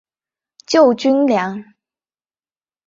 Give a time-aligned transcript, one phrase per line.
[0.65, 1.75] 救军粮